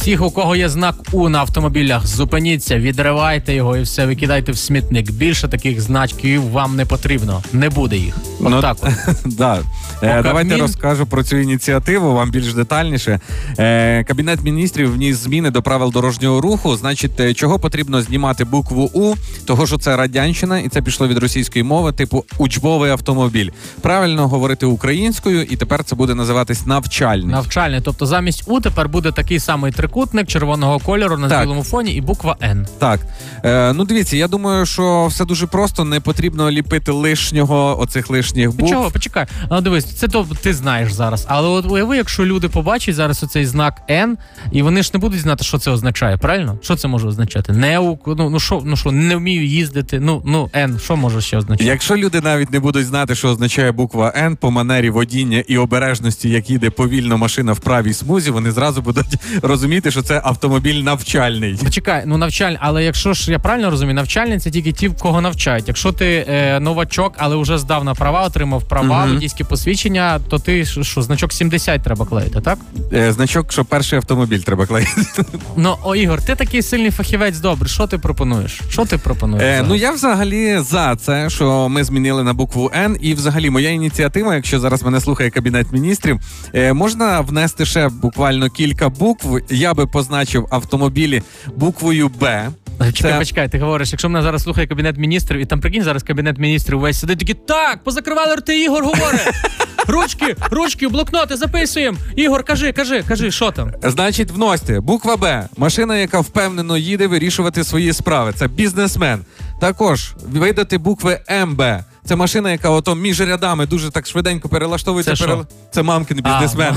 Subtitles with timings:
[0.00, 4.58] всіх, у кого є знак У на автомобілях, зупиніться, відривайте його і все викидайте в
[4.58, 5.10] смітник.
[5.10, 7.42] Більше таких значків вам не потрібно.
[7.52, 8.16] Не буде їх.
[8.40, 8.76] От Ну, так.
[8.82, 9.16] от.
[9.36, 9.58] Да.
[10.02, 13.20] Е, Кабмін- давайте розкажу про цю ініціативу вам більш детальніше.
[13.58, 16.76] Е, Кабінет міністрів вніс зміни до правил дорожнього руху.
[16.76, 19.14] Значить, е, чого потрібно знімати букву У,
[19.46, 23.50] того що це радянщина, і це пішло від російської мови, типу учбовий автомобіль.
[23.80, 27.26] Правильно говорити українською, і тепер це буде називатись навчальний.
[27.26, 27.80] Навчальний.
[27.84, 31.40] Тобто замість У тепер буде такий самий трикутник червоного кольору на Так.
[31.40, 32.66] білому фоні і буква Н.
[32.78, 33.00] Так,
[33.44, 35.84] е, ну дивіться, я думаю, що все дуже просто.
[35.84, 38.70] Не потрібно ліпити лишнього оцих лишніх букв.
[38.70, 39.26] Чого, почекай.
[39.50, 41.26] Ну дивись, це то ти знаєш зараз.
[41.28, 44.16] Але от уяви, якщо люди побачать зараз оцей знак N,
[44.52, 46.58] і вони ж не будуть знати, що це означає, правильно?
[46.62, 47.52] Що це може означати?
[47.52, 50.00] Не ну, ну що, ну що, не вмію їздити.
[50.00, 51.64] Ну ну N, що може ще означати?
[51.64, 56.28] Якщо люди навіть не будуть знати, що означає буква Н по манері водіння і обережності,
[56.30, 61.54] як їде повільно машина в правій смузі, вони зразу будуть розуміти, що це автомобіль навчальний.
[61.64, 65.68] Почекай, ну навчальний, але якщо ж я правильно розумію, навчальний це тільки ті, кого навчають.
[65.68, 69.14] Якщо ти е, новачок, але вже здав на права, отримав права, Мгм.
[69.14, 72.58] водійське посвідчення, то ти що, що, значок 70 треба клеїти, так?
[72.92, 74.90] Е, значок, що перший автомобіль треба клеїти.
[75.56, 77.68] Ну, о, Ігор, ти такий сильний фахівець, добре.
[77.68, 78.60] Що ти пропонуєш?
[78.68, 79.44] Що ти пропонуєш?
[79.44, 79.68] Е, зараз?
[79.68, 82.96] ну я взагалі за це, що ми змінили на букву Н.
[83.00, 86.20] І взагалі моя ініціатива, якщо зараз мене слухає кабінет міністрів,
[86.54, 89.38] е, можна внести ще буквально кілька букв.
[89.50, 91.22] Я би позначив автомобілі
[91.56, 92.48] буквою Б.
[92.92, 96.02] Чекай, Це- почекай, ти говориш, якщо мене зараз слухає кабінет міністрів, і там прикинь, зараз
[96.02, 99.28] кабінет міністрів весь сидить такі, так, позакривали рти, Ігор говорить.
[99.86, 101.98] Ручки, ручки, блокноти, записуємо.
[102.16, 103.72] Ігор, кажи, кажи, кажи, що там?
[103.82, 105.48] Значить, вносьте буква Б.
[105.56, 108.32] Машина, яка впевнено їде вирішувати свої справи.
[108.36, 109.24] Це бізнесмен.
[109.60, 111.62] Також видати букви МБ.
[112.10, 115.10] Це машина, яка ото між рядами дуже так швиденько перелаштовується.
[115.10, 115.46] Це що?
[115.70, 116.76] Це мамкин бізнесмен.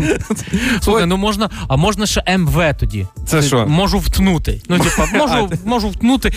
[0.82, 3.06] Слухай, ну можна, а можна ще МВ тоді.
[3.26, 3.66] Це що?
[3.66, 4.62] Можу втнути.
[4.68, 6.32] Ну, типа, можу, можу втнути.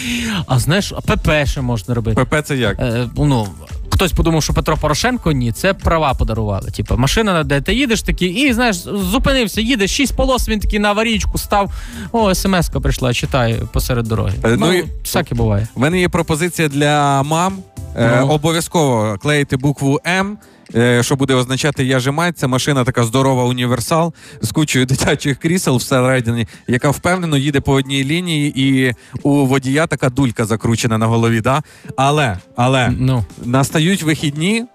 [0.48, 2.26] А знаєш, ПП ще можна робити.
[2.26, 2.80] ПП це як?
[2.80, 3.48] Е, ну,
[3.90, 6.72] хтось подумав, що Петро Порошенко ні, це права подарували.
[6.72, 10.90] Типу, машина, де ти їдеш такий, і знаєш, зупинився, їде, шість полос, він такий на
[10.90, 11.72] аварійку став.
[12.12, 14.34] О, смс-ка прийшла, читаю посеред дороги.
[14.44, 15.68] Е, ну ну, і- всяке буває.
[15.76, 17.58] У мене є пропозиція для мам.
[17.98, 18.28] Е, Ну.
[18.28, 20.38] Обов'язково клеїти букву М.
[20.76, 25.38] е, Що буде означати я же мать, це машина така здорова універсал з кучою дитячих
[25.40, 31.08] крісел всередині, яка впевнено їде по одній лінії, і у водія така дулька закручена на
[31.08, 31.42] голові.
[31.42, 31.62] Да?
[31.98, 34.66] Але, але Ну, настають вихідні,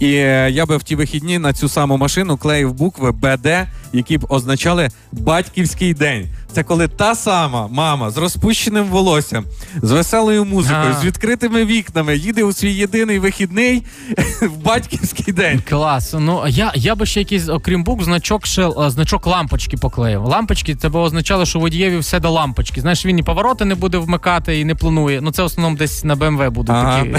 [0.00, 3.46] і е, я би в ті вихідні на цю саму машину клеїв букви БД,
[3.92, 6.26] які б означали батьківський день.
[6.52, 9.44] Це коли та сама мама з розпущеним волоссям,
[9.82, 11.00] з веселою музикою, А.
[11.00, 13.82] з відкритими вікнами їде у свій єдиний вихідний
[14.42, 15.62] в батьківський день.
[15.68, 16.14] клас.
[16.18, 20.24] Ну, я, я би ще якийсь, окрім букв, значок ще е, значок лампочки поклеїв.
[20.24, 22.80] Лампочки це б означало, що водієві все до лампочки.
[22.80, 25.20] Знаєш, він і повороти не буде вмикати і не планує.
[25.20, 27.04] Ну, це в основному десь на БМВ будуть Ага.
[27.04, 27.16] такі.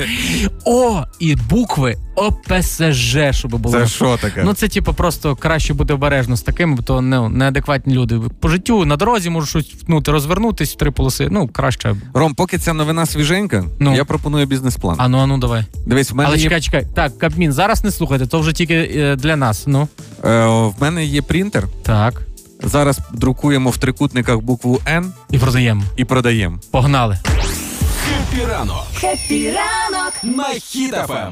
[0.64, 3.78] О, і букви ОПСЖ, щоб було.
[3.78, 4.42] Це що таке?
[4.44, 8.20] Ну, це типу просто краще бути обережно з таким, бо то не, неадекватні люди.
[8.40, 11.28] По життю на дорозі можуть щось втнути, розвернутись в три полоси.
[11.30, 11.94] Ну, краще.
[12.14, 13.94] Ром, поки ця новина свіженька, Ну.
[13.94, 14.96] я пропоную бізнес-план.
[14.98, 15.64] Ану, ану, давай.
[15.86, 16.86] Дивись, в мене, Але є, чекай, чекай.
[16.94, 19.64] Так, Кабмін, зараз не слухайте, то вже тільки е, для нас.
[19.66, 19.88] Ну,
[20.24, 21.64] е, в мене є принтер.
[21.82, 22.22] так.
[22.64, 25.82] Зараз друкуємо в трикутниках букву Н І продаємо.
[25.96, 26.58] і продаємо.
[26.70, 27.18] Погнали.
[28.04, 30.12] Хеппі ранок Епіранок.
[30.22, 31.18] на Хіт-ФМ.